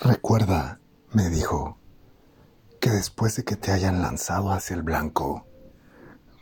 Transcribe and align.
Recuerda, 0.00 0.78
me 1.12 1.28
dijo, 1.28 1.76
que 2.80 2.90
después 2.90 3.34
de 3.34 3.42
que 3.42 3.56
te 3.56 3.72
hayan 3.72 4.00
lanzado 4.00 4.52
hacia 4.52 4.76
el 4.76 4.84
blanco, 4.84 5.44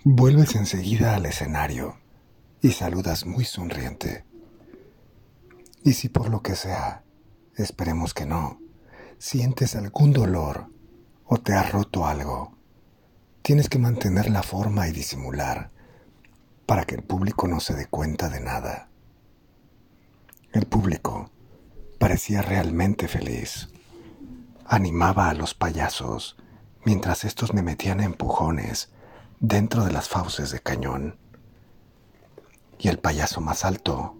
vuelves 0.04 0.54
enseguida 0.56 1.14
al 1.14 1.24
escenario 1.24 1.96
y 2.60 2.72
saludas 2.72 3.24
muy 3.24 3.46
sonriente. 3.46 4.26
Y 5.82 5.94
si 5.94 6.10
por 6.10 6.28
lo 6.28 6.42
que 6.42 6.54
sea, 6.54 7.02
esperemos 7.54 8.12
que 8.12 8.26
no, 8.26 8.60
sientes 9.16 9.74
algún 9.74 10.12
dolor 10.12 10.66
o 11.24 11.38
te 11.38 11.54
has 11.54 11.72
roto 11.72 12.06
algo, 12.06 12.58
tienes 13.40 13.70
que 13.70 13.78
mantener 13.78 14.28
la 14.28 14.42
forma 14.42 14.86
y 14.86 14.92
disimular 14.92 15.70
para 16.66 16.84
que 16.84 16.96
el 16.96 17.02
público 17.02 17.48
no 17.48 17.60
se 17.60 17.72
dé 17.72 17.86
cuenta 17.86 18.28
de 18.28 18.40
nada. 18.40 18.90
El 20.52 20.66
público 20.66 21.30
parecía 21.98 22.42
realmente 22.42 23.08
feliz. 23.08 23.68
Animaba 24.64 25.28
a 25.30 25.34
los 25.34 25.54
payasos 25.54 26.36
mientras 26.84 27.24
estos 27.24 27.52
me 27.52 27.62
metían 27.62 28.00
empujones 28.00 28.90
dentro 29.40 29.84
de 29.84 29.92
las 29.92 30.08
fauces 30.08 30.50
de 30.50 30.60
cañón. 30.60 31.18
Y 32.78 32.88
el 32.88 32.98
payaso 32.98 33.40
más 33.40 33.64
alto, 33.64 34.16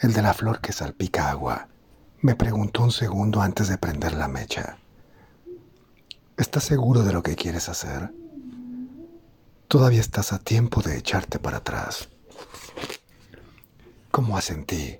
el 0.00 0.12
de 0.12 0.22
la 0.22 0.32
flor 0.32 0.60
que 0.60 0.72
salpica 0.72 1.30
agua, 1.30 1.68
me 2.20 2.34
preguntó 2.34 2.82
un 2.82 2.90
segundo 2.90 3.42
antes 3.42 3.68
de 3.68 3.76
prender 3.76 4.14
la 4.14 4.28
mecha. 4.28 4.78
¿Estás 6.36 6.64
seguro 6.64 7.02
de 7.02 7.12
lo 7.12 7.22
que 7.22 7.36
quieres 7.36 7.68
hacer? 7.68 8.12
Todavía 9.68 10.00
estás 10.00 10.32
a 10.32 10.38
tiempo 10.38 10.82
de 10.82 10.96
echarte 10.96 11.38
para 11.38 11.58
atrás. 11.58 12.08
¿Cómo 14.10 14.38
asentí? 14.38 14.98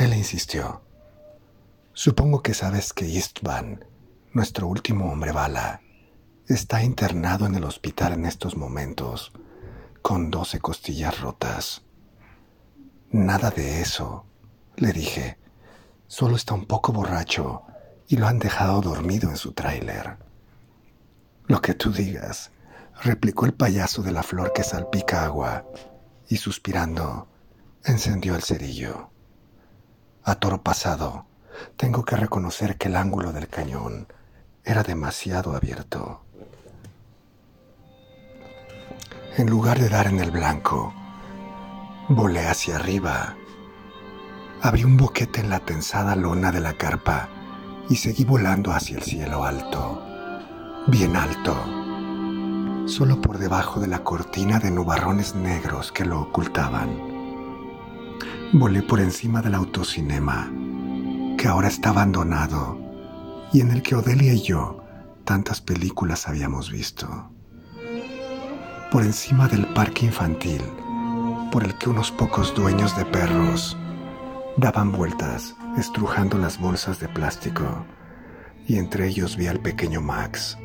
Él 0.00 0.14
insistió. 0.14 0.80
Supongo 1.92 2.42
que 2.42 2.54
sabes 2.54 2.94
que 2.94 3.04
Istvan, 3.04 3.84
nuestro 4.32 4.66
último 4.66 5.12
hombre 5.12 5.30
bala, 5.30 5.82
está 6.48 6.82
internado 6.82 7.44
en 7.44 7.54
el 7.54 7.64
hospital 7.64 8.14
en 8.14 8.24
estos 8.24 8.56
momentos, 8.56 9.30
con 10.00 10.30
doce 10.30 10.58
costillas 10.58 11.20
rotas. 11.20 11.82
Nada 13.10 13.50
de 13.50 13.82
eso, 13.82 14.24
le 14.76 14.94
dije. 14.94 15.36
Solo 16.06 16.36
está 16.36 16.54
un 16.54 16.64
poco 16.64 16.94
borracho 16.94 17.64
y 18.08 18.16
lo 18.16 18.26
han 18.26 18.38
dejado 18.38 18.80
dormido 18.80 19.28
en 19.28 19.36
su 19.36 19.52
tráiler. 19.52 20.16
Lo 21.46 21.60
que 21.60 21.74
tú 21.74 21.92
digas, 21.92 22.52
replicó 23.02 23.44
el 23.44 23.52
payaso 23.52 24.02
de 24.02 24.12
la 24.12 24.22
flor 24.22 24.54
que 24.54 24.64
salpica 24.64 25.26
agua, 25.26 25.66
y 26.26 26.38
suspirando, 26.38 27.28
encendió 27.84 28.34
el 28.34 28.42
cerillo. 28.42 29.09
A 30.24 30.34
toro 30.34 30.62
pasado, 30.62 31.24
tengo 31.76 32.04
que 32.04 32.16
reconocer 32.16 32.76
que 32.76 32.88
el 32.88 32.96
ángulo 32.96 33.32
del 33.32 33.48
cañón 33.48 34.06
era 34.64 34.82
demasiado 34.82 35.56
abierto. 35.56 36.20
En 39.38 39.48
lugar 39.48 39.78
de 39.78 39.88
dar 39.88 40.08
en 40.08 40.20
el 40.20 40.30
blanco, 40.30 40.92
volé 42.08 42.46
hacia 42.46 42.76
arriba. 42.76 43.36
Abrí 44.60 44.84
un 44.84 44.98
boquete 44.98 45.40
en 45.40 45.48
la 45.48 45.60
tensada 45.60 46.14
lona 46.16 46.52
de 46.52 46.60
la 46.60 46.74
carpa 46.74 47.30
y 47.88 47.96
seguí 47.96 48.24
volando 48.24 48.72
hacia 48.72 48.98
el 48.98 49.02
cielo 49.02 49.44
alto, 49.44 50.02
bien 50.86 51.16
alto, 51.16 51.56
solo 52.86 53.20
por 53.22 53.38
debajo 53.38 53.80
de 53.80 53.86
la 53.86 54.04
cortina 54.04 54.58
de 54.58 54.70
nubarrones 54.70 55.34
negros 55.34 55.90
que 55.90 56.04
lo 56.04 56.20
ocultaban. 56.20 57.09
Volé 58.52 58.82
por 58.82 58.98
encima 58.98 59.40
del 59.42 59.54
autocinema, 59.54 60.50
que 61.38 61.46
ahora 61.46 61.68
está 61.68 61.90
abandonado 61.90 62.80
y 63.52 63.60
en 63.60 63.70
el 63.70 63.80
que 63.80 63.94
Odelia 63.94 64.32
y 64.32 64.42
yo 64.42 64.82
tantas 65.24 65.60
películas 65.60 66.26
habíamos 66.26 66.68
visto. 66.68 67.30
Por 68.90 69.04
encima 69.04 69.46
del 69.46 69.72
parque 69.72 70.06
infantil, 70.06 70.62
por 71.52 71.62
el 71.62 71.78
que 71.78 71.90
unos 71.90 72.10
pocos 72.10 72.52
dueños 72.52 72.96
de 72.96 73.04
perros 73.04 73.76
daban 74.56 74.90
vueltas 74.90 75.54
estrujando 75.78 76.36
las 76.36 76.58
bolsas 76.58 76.98
de 76.98 77.06
plástico, 77.06 77.86
y 78.66 78.78
entre 78.78 79.06
ellos 79.06 79.36
vi 79.36 79.46
al 79.46 79.60
pequeño 79.60 80.00
Max, 80.00 80.58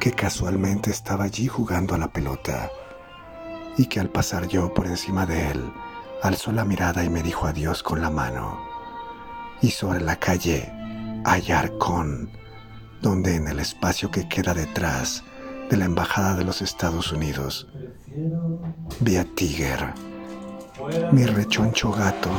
que 0.00 0.10
casualmente 0.10 0.90
estaba 0.90 1.22
allí 1.22 1.46
jugando 1.46 1.94
a 1.94 1.98
la 1.98 2.12
pelota, 2.12 2.68
y 3.78 3.86
que 3.86 4.00
al 4.00 4.08
pasar 4.08 4.48
yo 4.48 4.74
por 4.74 4.88
encima 4.88 5.24
de 5.24 5.52
él, 5.52 5.72
alzó 6.22 6.52
la 6.52 6.64
mirada 6.64 7.04
y 7.04 7.10
me 7.10 7.22
dijo 7.22 7.46
adiós 7.46 7.82
con 7.82 8.00
la 8.00 8.10
mano. 8.10 8.60
Y 9.60 9.70
sobre 9.70 10.00
la 10.00 10.16
calle 10.16 10.72
hay 11.24 11.50
Arcón, 11.50 12.30
donde 13.00 13.34
en 13.34 13.48
el 13.48 13.58
espacio 13.58 14.10
que 14.10 14.28
queda 14.28 14.54
detrás 14.54 15.24
de 15.68 15.76
la 15.76 15.84
Embajada 15.84 16.34
de 16.34 16.44
los 16.44 16.62
Estados 16.62 17.12
Unidos 17.12 17.68
vi 19.00 19.16
a 19.16 19.24
Tiger, 19.24 19.94
mi 21.12 21.24
rechoncho 21.24 21.90
gato, 21.90 22.30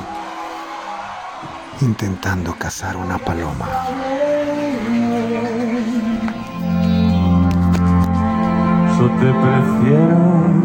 intentando 1.81 2.55
cazar 2.57 2.95
una 2.95 3.17
paloma. 3.17 3.67
Yo 8.97 9.09
te 9.19 9.33
prefiero 9.33 10.62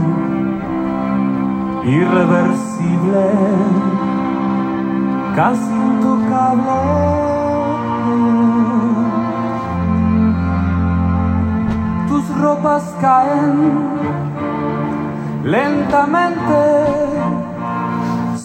irreversible, 1.88 3.26
casi 5.34 5.72
intocable. 5.72 6.80
Tus 12.08 12.24
ropas 12.40 12.82
caen 13.00 13.50
lentamente, 15.44 16.62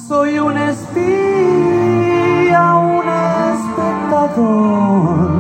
soy 0.07 0.39
un 0.39 0.57
espía, 0.57 1.13
un 2.75 3.05
espectador. 3.53 5.33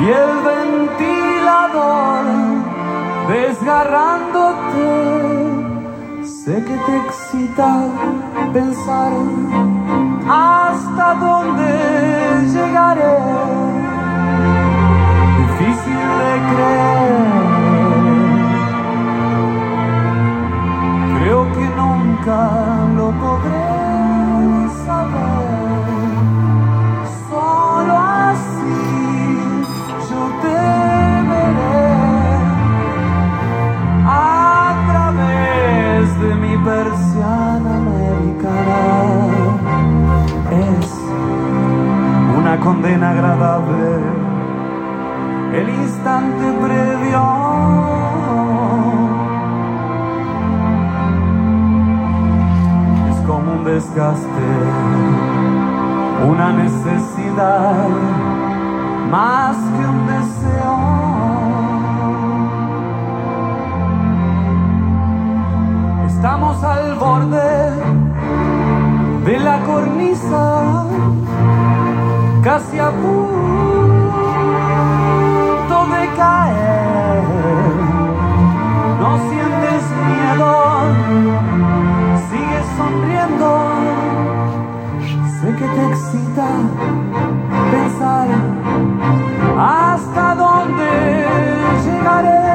Y 0.00 0.04
el 0.08 0.34
ventilador 0.50 2.24
desgarrándote 3.28 4.15
Sé 6.46 6.62
que 6.62 6.76
te 6.86 6.96
excita 6.98 7.88
pensar 8.52 9.12
hasta 10.30 11.14
dónde 11.14 11.70
llegaré. 12.52 13.16
Difícil 15.42 16.02
de 16.20 16.32
creer. 16.50 17.26
Creo 21.18 21.42
que 21.52 21.66
nunca 21.80 22.38
lo 22.94 23.06
podré 23.22 23.65
condena 42.86 43.10
agradable. 43.10 44.00
El 45.52 45.68
instante 45.68 46.52
previo. 46.64 47.22
Es 53.10 53.18
como 53.26 53.52
un 53.54 53.64
desgaste 53.64 54.46
una 56.28 56.52
necesidad 56.52 57.88
más 59.10 59.56
que 59.56 59.86
un 59.94 60.06
deseo. 60.06 60.76
Estamos 66.06 66.64
al 66.64 66.94
borde 66.94 67.70
de 69.24 69.38
la 69.40 69.58
cornisa, 69.60 70.84
casi 72.46 72.78
a 72.78 72.90
punto 72.92 73.36
de 75.94 76.02
caer. 76.16 77.24
No 79.00 79.10
sientes 79.28 79.82
miedo, 80.10 80.50
sigues 82.28 82.66
sonriendo. 82.78 83.50
Sé 85.40 85.48
que 85.58 85.66
te 85.74 85.82
excita 85.90 86.48
pensar 87.72 88.28
hasta 89.58 90.24
dónde 90.36 90.90
llegaré. 91.84 92.45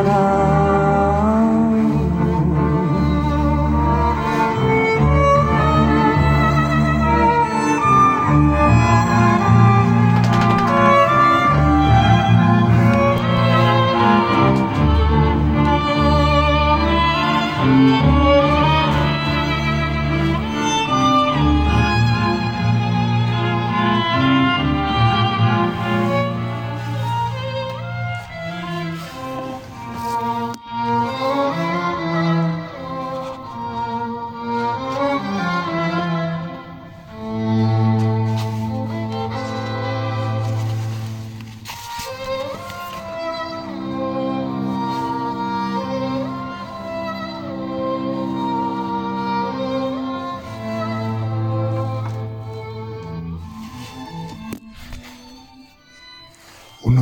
na 0.00 1.01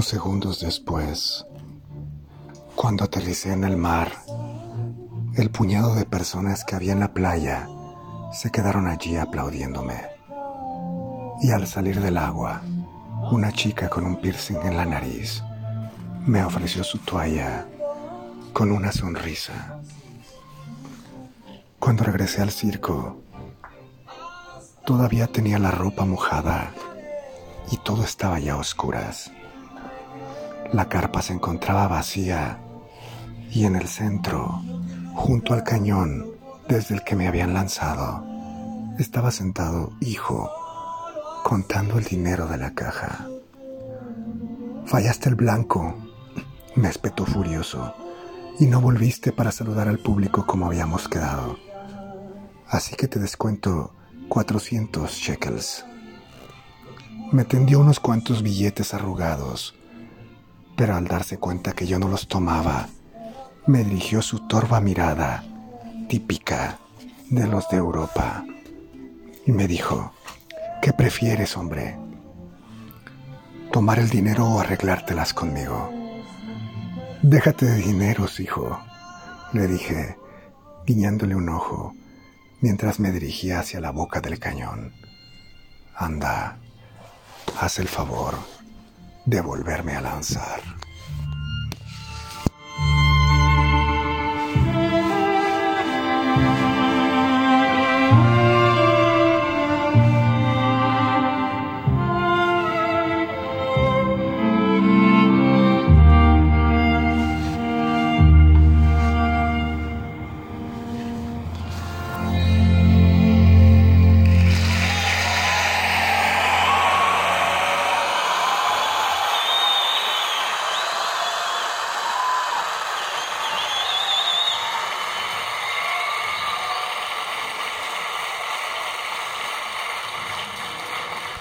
Segundos 0.02 0.60
después, 0.60 1.44
cuando 2.74 3.04
aterricé 3.04 3.52
en 3.52 3.64
el 3.64 3.76
mar, 3.76 4.10
el 5.36 5.50
puñado 5.50 5.94
de 5.94 6.06
personas 6.06 6.64
que 6.64 6.74
había 6.74 6.92
en 6.92 7.00
la 7.00 7.12
playa 7.12 7.68
se 8.32 8.50
quedaron 8.50 8.88
allí 8.88 9.16
aplaudiéndome. 9.16 10.00
Y 11.42 11.50
al 11.50 11.66
salir 11.66 12.00
del 12.00 12.16
agua, 12.16 12.62
una 13.30 13.52
chica 13.52 13.88
con 13.88 14.04
un 14.04 14.20
piercing 14.20 14.58
en 14.64 14.76
la 14.76 14.86
nariz 14.86 15.42
me 16.26 16.42
ofreció 16.44 16.82
su 16.82 16.98
toalla 16.98 17.66
con 18.52 18.72
una 18.72 18.92
sonrisa. 18.92 19.80
Cuando 21.78 22.04
regresé 22.04 22.42
al 22.42 22.50
circo, 22.50 23.20
todavía 24.84 25.26
tenía 25.26 25.58
la 25.58 25.70
ropa 25.70 26.04
mojada 26.04 26.72
y 27.70 27.76
todo 27.76 28.02
estaba 28.02 28.40
ya 28.40 28.54
a 28.54 28.56
oscuras. 28.56 29.30
La 30.72 30.88
carpa 30.88 31.20
se 31.20 31.32
encontraba 31.32 31.88
vacía 31.88 32.60
y 33.50 33.64
en 33.64 33.74
el 33.74 33.88
centro, 33.88 34.62
junto 35.14 35.52
al 35.52 35.64
cañón 35.64 36.30
desde 36.68 36.94
el 36.94 37.02
que 37.02 37.16
me 37.16 37.26
habían 37.26 37.54
lanzado, 37.54 38.24
estaba 38.96 39.32
sentado 39.32 39.90
hijo 40.00 40.48
contando 41.42 41.98
el 41.98 42.04
dinero 42.04 42.46
de 42.46 42.56
la 42.56 42.72
caja. 42.74 43.26
Fallaste 44.86 45.28
el 45.28 45.34
blanco, 45.34 45.96
me 46.76 46.88
espetó 46.88 47.26
furioso, 47.26 47.92
y 48.60 48.66
no 48.66 48.80
volviste 48.80 49.32
para 49.32 49.50
saludar 49.50 49.88
al 49.88 49.98
público 49.98 50.46
como 50.46 50.66
habíamos 50.66 51.08
quedado. 51.08 51.58
Así 52.68 52.94
que 52.94 53.08
te 53.08 53.18
descuento 53.18 53.92
400 54.28 55.10
shekels. 55.10 55.84
Me 57.32 57.44
tendió 57.44 57.80
unos 57.80 57.98
cuantos 57.98 58.44
billetes 58.44 58.94
arrugados 58.94 59.74
pero 60.80 60.96
al 60.96 61.06
darse 61.06 61.36
cuenta 61.36 61.74
que 61.74 61.86
yo 61.86 61.98
no 61.98 62.08
los 62.08 62.26
tomaba, 62.26 62.88
me 63.66 63.84
dirigió 63.84 64.22
su 64.22 64.48
torva 64.48 64.80
mirada, 64.80 65.44
típica 66.08 66.78
de 67.28 67.46
los 67.46 67.68
de 67.68 67.76
Europa, 67.76 68.46
y 69.44 69.52
me 69.52 69.68
dijo, 69.68 70.14
¿qué 70.80 70.94
prefieres, 70.94 71.54
hombre? 71.58 71.98
¿Tomar 73.70 73.98
el 73.98 74.08
dinero 74.08 74.46
o 74.46 74.58
arreglártelas 74.58 75.34
conmigo? 75.34 75.92
Déjate 77.20 77.66
de 77.66 77.76
dineros, 77.76 78.40
hijo, 78.40 78.80
le 79.52 79.66
dije, 79.66 80.16
guiñándole 80.86 81.36
un 81.36 81.50
ojo, 81.50 81.92
mientras 82.62 83.00
me 83.00 83.12
dirigía 83.12 83.60
hacia 83.60 83.82
la 83.82 83.90
boca 83.90 84.22
del 84.22 84.38
cañón. 84.38 84.94
Anda, 85.94 86.56
haz 87.60 87.80
el 87.80 87.88
favor 87.88 88.59
de 89.24 89.40
volverme 89.40 89.96
a 89.96 90.00
lanzar. 90.00 90.79